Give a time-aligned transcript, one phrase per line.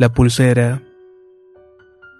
[0.00, 0.82] La pulsera.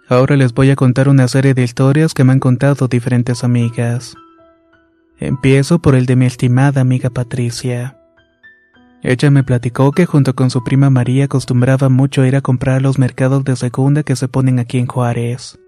[0.07, 4.15] Ahora les voy a contar una serie de historias que me han contado diferentes amigas.
[5.19, 7.97] Empiezo por el de mi estimada amiga Patricia.
[9.03, 12.99] Ella me platicó que junto con su prima María acostumbraba mucho ir a comprar los
[12.99, 15.59] mercados de segunda que se ponen aquí en Juárez.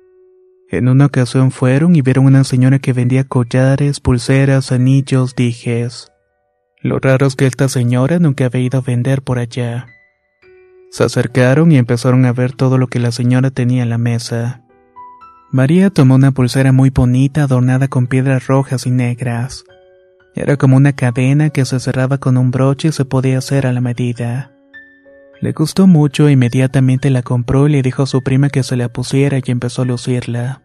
[0.68, 6.12] En una ocasión fueron y vieron una señora que vendía collares, pulseras, anillos, dijes.
[6.82, 9.86] Lo raro es que esta señora nunca había ido a vender por allá.
[10.92, 14.60] Se acercaron y empezaron a ver todo lo que la señora tenía en la mesa.
[15.50, 19.64] María tomó una pulsera muy bonita adornada con piedras rojas y negras.
[20.34, 23.72] Era como una cadena que se cerraba con un broche y se podía hacer a
[23.72, 24.52] la medida.
[25.40, 28.76] Le gustó mucho e inmediatamente la compró y le dijo a su prima que se
[28.76, 30.60] la pusiera y empezó a lucirla.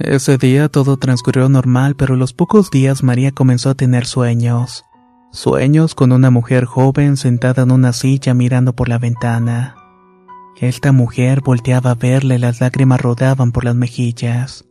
[0.00, 4.84] Ese día todo transcurrió normal, pero los pocos días María comenzó a tener sueños.
[5.30, 9.76] Sueños con una mujer joven sentada en una silla mirando por la ventana.
[10.56, 14.64] Esta mujer volteaba a verle y las lágrimas rodaban por las mejillas.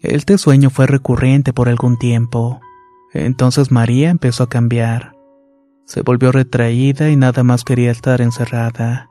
[0.00, 2.60] Este sueño fue recurrente por algún tiempo.
[3.12, 5.14] Entonces María empezó a cambiar.
[5.84, 9.10] Se volvió retraída y nada más quería estar encerrada.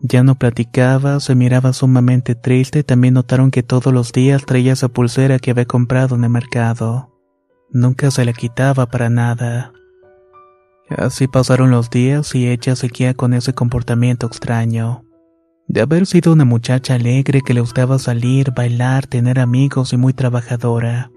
[0.00, 4.72] Ya no platicaba, se miraba sumamente triste y también notaron que todos los días traía
[4.72, 7.12] esa pulsera que había comprado en el mercado.
[7.70, 9.72] Nunca se la quitaba para nada.
[10.88, 15.04] Así pasaron los días y ella seguía con ese comportamiento extraño.
[15.66, 20.12] De haber sido una muchacha alegre que le gustaba salir, bailar, tener amigos y muy
[20.12, 21.10] trabajadora,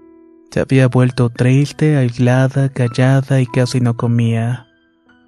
[0.50, 4.66] se había vuelto triste, aislada, callada y casi no comía.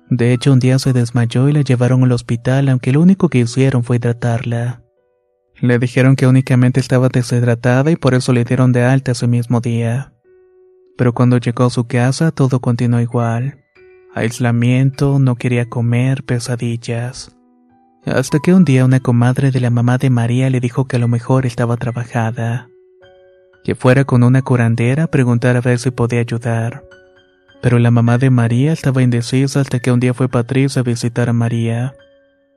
[0.08, 3.38] De hecho, un día se desmayó y la llevaron al hospital, aunque lo único que
[3.38, 4.82] hicieron fue hidratarla.
[5.60, 9.60] Le dijeron que únicamente estaba deshidratada y por eso le dieron de alta ese mismo
[9.60, 10.14] día.
[10.96, 13.59] Pero cuando llegó a su casa todo continuó igual.
[14.12, 17.31] Aislamiento, no quería comer, pesadillas.
[18.04, 20.98] Hasta que un día una comadre de la mamá de María le dijo que a
[20.98, 22.69] lo mejor estaba trabajada.
[23.62, 26.82] Que fuera con una curandera a preguntar a ver si podía ayudar.
[27.62, 31.28] Pero la mamá de María estaba indecisa hasta que un día fue Patricia a visitar
[31.28, 31.94] a María.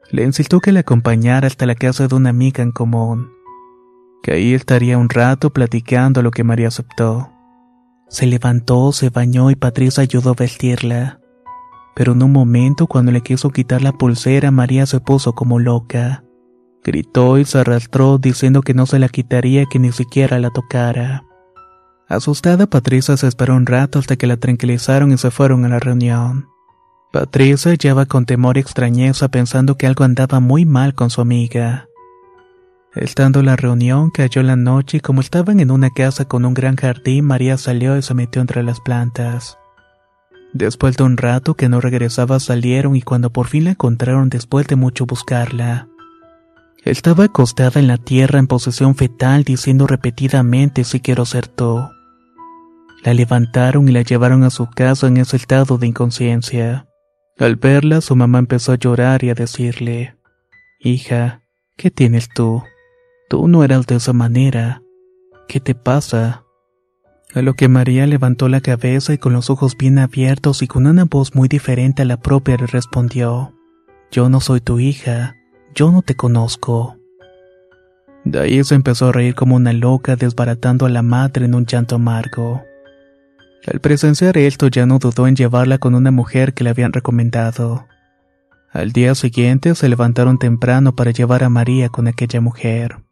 [0.10, 3.30] Le insistió que la acompañara hasta la casa de una amiga en común.
[4.24, 7.30] Que ahí estaría un rato platicando lo que María aceptó.
[8.08, 11.20] Se levantó, se bañó y Patricia ayudó a vestirla
[11.96, 16.24] pero en un momento cuando le quiso quitar la pulsera María se puso como loca.
[16.84, 21.24] Gritó y se arrastró diciendo que no se la quitaría que ni siquiera la tocara.
[22.10, 25.80] Asustada Patricia se esperó un rato hasta que la tranquilizaron y se fueron a la
[25.80, 26.48] reunión.
[27.14, 31.88] Patricia lleva con temor y extrañeza pensando que algo andaba muy mal con su amiga.
[32.96, 36.54] Estando en la reunión cayó la noche y como estaban en una casa con un
[36.54, 39.58] gran jardín María salió y se metió entre las plantas.
[40.54, 44.68] Después de un rato que no regresaba salieron y cuando por fin la encontraron después
[44.68, 45.88] de mucho buscarla.
[46.86, 51.82] Estaba acostada en la tierra en posesión fetal diciendo repetidamente si quiero ser tú.
[53.04, 56.88] La levantaron y la llevaron a su casa en ese estado de inconsciencia.
[57.40, 60.18] Al verla su mamá empezó a llorar y a decirle,
[60.80, 61.42] Hija,
[61.78, 62.62] ¿qué tienes tú?
[63.28, 64.84] Tú no eras de esa manera.
[65.48, 66.44] ¿Qué te pasa?
[67.36, 70.86] A lo que María levantó la cabeza y con los ojos bien abiertos y con
[70.86, 73.54] una voz muy diferente a la propia le respondió,
[74.12, 75.36] Yo no soy tu hija,
[75.74, 76.96] yo no te conozco.
[78.24, 81.66] De ahí se empezó a reír como una loca desbaratando a la madre en un
[81.66, 82.62] llanto amargo.
[83.66, 87.88] Al presenciar esto ya no dudó en llevarla con una mujer que le habían recomendado.
[88.72, 93.03] Al día siguiente se levantaron temprano para llevar a María con aquella mujer.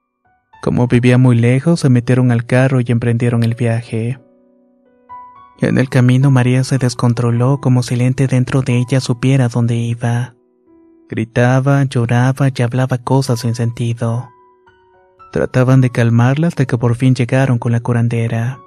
[0.62, 4.20] Como vivía muy lejos, se metieron al carro y emprendieron el viaje.
[5.60, 9.76] En el camino María se descontroló como si el ente dentro de ella supiera dónde
[9.76, 10.36] iba.
[11.10, 14.30] Gritaba, lloraba y hablaba cosas sin sentido.
[15.32, 18.60] Trataban de calmarla hasta que por fin llegaron con la curandera.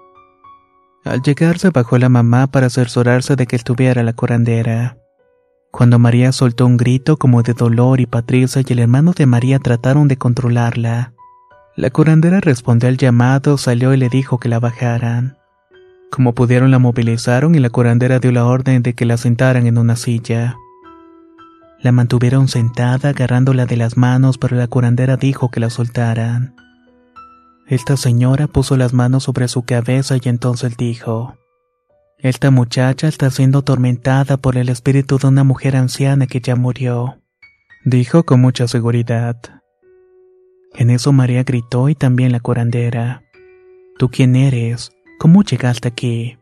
[1.05, 4.99] Al llegar se bajó la mamá para cerciorarse de que estuviera la curandera.
[5.71, 9.59] Cuando María soltó un grito como de dolor y Patricia y el hermano de María
[9.59, 11.14] trataron de controlarla.
[11.77, 15.37] La curandera respondió al llamado, salió y le dijo que la bajaran.
[16.09, 19.79] Como pudieron la movilizaron y la curandera dio la orden de que la sentaran en
[19.79, 20.57] una silla.
[21.81, 26.55] La mantuvieron sentada agarrándola de las manos, pero la curandera dijo que la soltaran.
[27.67, 31.37] Esta señora puso las manos sobre su cabeza y entonces dijo,
[32.19, 37.19] Esta muchacha está siendo atormentada por el espíritu de una mujer anciana que ya murió,
[37.85, 39.54] dijo con mucha seguridad.
[40.77, 43.23] En eso María gritó y también la curandera.
[43.99, 44.91] ¿Tú quién eres?
[45.19, 46.37] ¿Cómo llegaste aquí?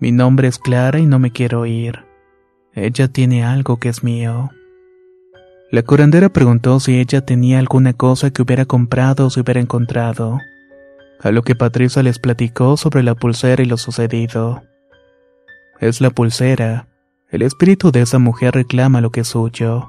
[0.00, 2.04] Mi nombre es Clara y no me quiero ir.
[2.74, 4.50] Ella tiene algo que es mío.
[5.70, 10.38] La curandera preguntó si ella tenía alguna cosa que hubiera comprado o se hubiera encontrado.
[11.20, 14.62] A lo que Patricia les platicó sobre la pulsera y lo sucedido.
[15.80, 16.88] Es la pulsera.
[17.30, 19.88] El espíritu de esa mujer reclama lo que es suyo.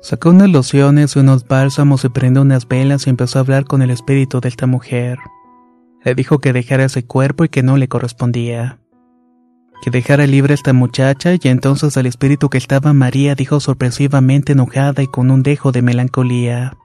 [0.00, 3.90] Sacó unas lociones unos bálsamos y prendió unas velas y empezó a hablar con el
[3.90, 5.18] espíritu de esta mujer.
[6.04, 8.78] Le dijo que dejara ese cuerpo y que no le correspondía.
[9.82, 14.52] Que dejara libre a esta muchacha y entonces el espíritu que estaba María dijo sorpresivamente
[14.52, 16.76] enojada y con un dejo de melancolía.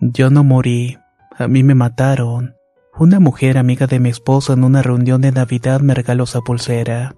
[0.00, 0.96] Yo no morí,
[1.36, 2.54] a mí me mataron.
[2.98, 7.14] Una mujer amiga de mi esposa en una reunión de Navidad me regaló esa pulsera.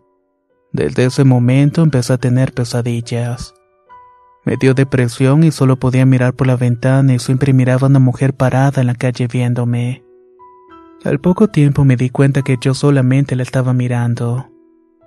[0.72, 3.54] Desde ese momento empecé a tener pesadillas.
[4.50, 8.00] Me dio depresión y solo podía mirar por la ventana y siempre miraba a una
[8.00, 10.02] mujer parada en la calle viéndome.
[11.04, 14.50] Al poco tiempo me di cuenta que yo solamente la estaba mirando.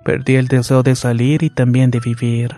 [0.02, 2.56] Perdí el deseo de salir y también de vivir.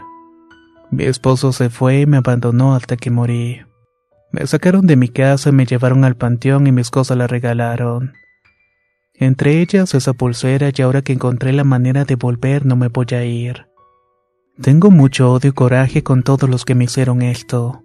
[0.93, 3.63] Mi esposo se fue y me abandonó hasta que morí.
[4.31, 8.13] Me sacaron de mi casa me llevaron al panteón y mis cosas la regalaron.
[9.13, 13.07] Entre ellas esa pulsera y ahora que encontré la manera de volver no me voy
[13.11, 13.67] a ir.
[14.61, 17.83] Tengo mucho odio y coraje con todos los que me hicieron esto.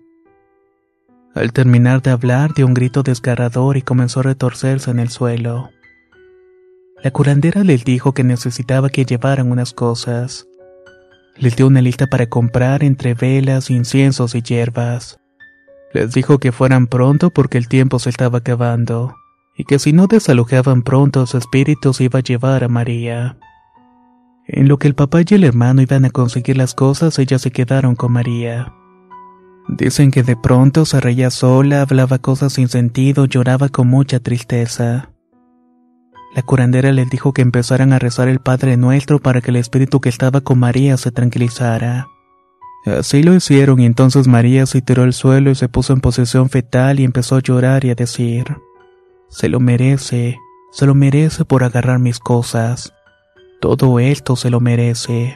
[1.35, 5.69] Al terminar de hablar dio un grito desgarrador y comenzó a retorcerse en el suelo.
[7.03, 10.47] La curandera les dijo que necesitaba que llevaran unas cosas.
[11.35, 15.19] Les dio una lista para comprar entre velas, inciensos y hierbas.
[15.93, 19.13] Les dijo que fueran pronto porque el tiempo se estaba acabando,
[19.57, 23.37] y que si no desalojaban pronto su espíritu se iba a llevar a María.
[24.47, 27.51] En lo que el papá y el hermano iban a conseguir las cosas, ellas se
[27.51, 28.73] quedaron con María.
[29.67, 35.11] Dicen que de pronto se reía sola, hablaba cosas sin sentido, lloraba con mucha tristeza.
[36.35, 39.99] La curandera les dijo que empezaran a rezar el Padre Nuestro para que el espíritu
[39.99, 42.07] que estaba con María se tranquilizara.
[42.85, 46.49] Así lo hicieron y entonces María se tiró al suelo y se puso en posición
[46.49, 48.57] fetal y empezó a llorar y a decir,
[49.29, 50.39] Se lo merece,
[50.71, 52.93] se lo merece por agarrar mis cosas.
[53.61, 55.35] Todo esto se lo merece.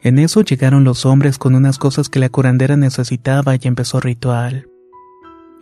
[0.00, 4.68] En eso llegaron los hombres con unas cosas que la curandera necesitaba y empezó ritual.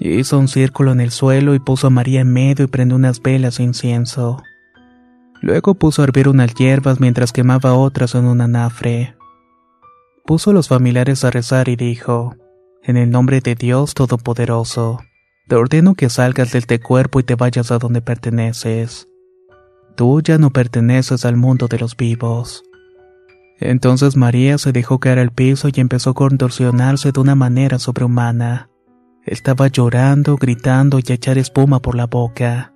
[0.00, 3.20] Hizo un círculo en el suelo y puso a María en medio y prendió unas
[3.20, 4.42] velas de incienso.
[5.42, 9.14] Luego puso a hervir unas hierbas mientras quemaba otras en un anafre.
[10.24, 12.34] Puso a los familiares a rezar y dijo,
[12.82, 15.00] En el nombre de Dios Todopoderoso,
[15.48, 19.06] te ordeno que salgas de este cuerpo y te vayas a donde perteneces.
[19.96, 22.62] Tú ya no perteneces al mundo de los vivos.
[23.58, 28.68] Entonces María se dejó caer al piso y empezó a contorsionarse de una manera sobrehumana.
[29.24, 32.72] Estaba llorando, gritando y a echar espuma por la boca.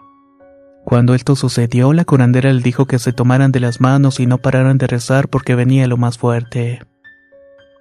[0.85, 4.39] Cuando esto sucedió, la curandera le dijo que se tomaran de las manos y no
[4.39, 6.81] pararan de rezar porque venía lo más fuerte.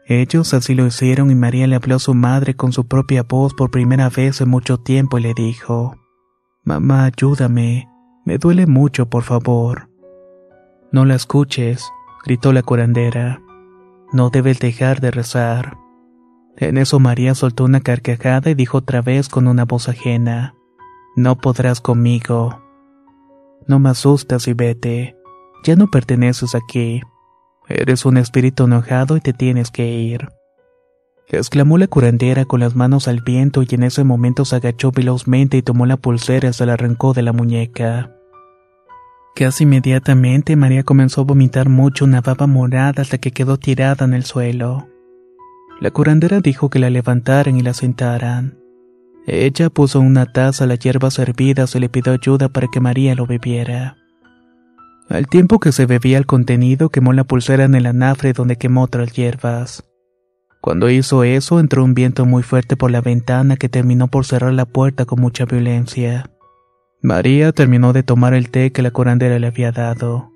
[0.05, 3.53] Ellos así lo hicieron y María le habló a su madre con su propia voz
[3.53, 5.96] por primera vez en mucho tiempo y le dijo,
[6.63, 7.88] Mamá, ayúdame,
[8.29, 9.89] me duele mucho, por favor.
[10.91, 11.91] No la escuches,
[12.24, 13.41] gritó la curandera.
[14.13, 15.77] No debes dejar de rezar.
[16.55, 20.53] En eso María soltó una carcajada y dijo otra vez con una voz ajena,
[21.15, 22.62] No podrás conmigo.
[23.65, 25.17] No me asustas y vete.
[25.63, 27.01] Ya no perteneces aquí.
[27.67, 30.29] Eres un espíritu enojado y te tienes que ir.
[31.29, 35.57] Exclamó la curandera con las manos al viento y en ese momento se agachó velozmente
[35.57, 38.17] y tomó la pulsera y se la arrancó de la muñeca.
[39.36, 44.13] Casi inmediatamente María comenzó a vomitar mucho una baba morada hasta que quedó tirada en
[44.13, 44.88] el suelo.
[45.79, 48.57] La curandera dijo que la levantaran y la sentaran.
[49.25, 53.25] Ella puso una taza la hierba servida y le pidió ayuda para que María lo
[53.25, 53.95] bebiera.
[55.07, 58.83] Al tiempo que se bebía el contenido, quemó la pulsera en el anafre donde quemó
[58.83, 59.83] otras hierbas.
[60.62, 64.53] Cuando hizo eso, entró un viento muy fuerte por la ventana que terminó por cerrar
[64.53, 66.29] la puerta con mucha violencia.
[67.01, 70.34] María terminó de tomar el té que la curandera le había dado.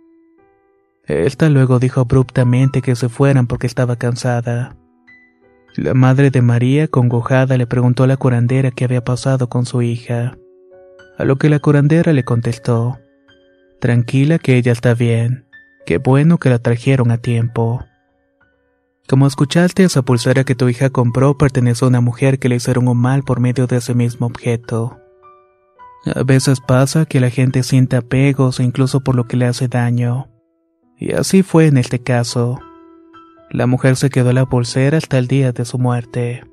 [1.06, 4.78] Esta luego dijo abruptamente que se fueran porque estaba cansada.
[5.76, 9.82] La madre de María, congojada, le preguntó a la curandera qué había pasado con su
[9.82, 10.38] hija.
[11.18, 12.98] A lo que la curandera le contestó,
[13.84, 15.46] Tranquila que ella está bien.
[15.86, 17.84] Qué bueno que la trajeron a tiempo.
[19.10, 22.88] Como escuchaste, esa pulsera que tu hija compró pertenece a una mujer que le hicieron
[22.88, 25.03] un mal por medio de ese mismo objeto.
[26.06, 30.28] A veces pasa que la gente siente apegos incluso por lo que le hace daño.
[30.98, 32.60] Y así fue en este caso.
[33.50, 36.44] La mujer se quedó la pulsera hasta el día de su muerte.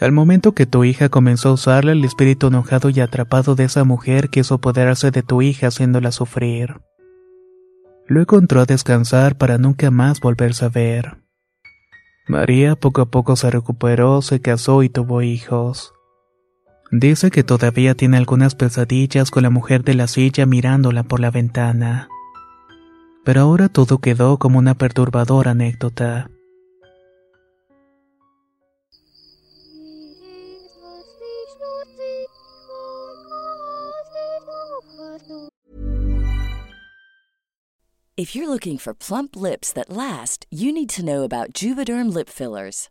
[0.00, 3.84] Al momento que tu hija comenzó a usarla, el espíritu enojado y atrapado de esa
[3.84, 6.80] mujer quiso apoderarse de tu hija haciéndola sufrir.
[8.06, 11.18] Luego entró a descansar para nunca más volverse a ver.
[12.26, 15.92] María poco a poco se recuperó, se casó y tuvo hijos.
[16.92, 21.30] Dice que todavía tiene algunas pesadillas con la mujer de la silla mirándola por la
[21.30, 22.08] ventana.
[23.24, 26.30] Pero ahora todo quedó como una perturbadora anécdota.
[38.16, 42.28] If you're looking for plump lips that last, you need to know about Juvederm lip
[42.28, 42.90] fillers.